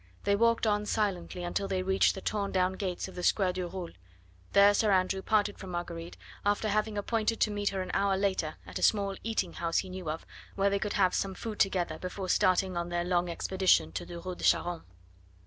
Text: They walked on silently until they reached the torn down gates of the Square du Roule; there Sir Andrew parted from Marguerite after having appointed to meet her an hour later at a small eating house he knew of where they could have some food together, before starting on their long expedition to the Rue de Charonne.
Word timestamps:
They 0.23 0.35
walked 0.35 0.65
on 0.65 0.87
silently 0.87 1.43
until 1.43 1.67
they 1.67 1.83
reached 1.83 2.15
the 2.15 2.21
torn 2.21 2.51
down 2.51 2.73
gates 2.73 3.07
of 3.07 3.13
the 3.13 3.21
Square 3.21 3.53
du 3.53 3.67
Roule; 3.67 3.91
there 4.53 4.73
Sir 4.73 4.91
Andrew 4.91 5.21
parted 5.21 5.59
from 5.59 5.69
Marguerite 5.69 6.17
after 6.43 6.69
having 6.69 6.97
appointed 6.97 7.39
to 7.41 7.51
meet 7.51 7.69
her 7.69 7.83
an 7.83 7.91
hour 7.93 8.17
later 8.17 8.55
at 8.65 8.79
a 8.79 8.81
small 8.81 9.15
eating 9.23 9.53
house 9.53 9.77
he 9.77 9.91
knew 9.91 10.09
of 10.09 10.25
where 10.55 10.71
they 10.71 10.79
could 10.79 10.93
have 10.93 11.13
some 11.13 11.35
food 11.35 11.59
together, 11.59 11.99
before 11.99 12.29
starting 12.29 12.75
on 12.75 12.89
their 12.89 13.05
long 13.05 13.29
expedition 13.29 13.91
to 13.91 14.03
the 14.03 14.19
Rue 14.19 14.33
de 14.33 14.43
Charonne. 14.43 14.85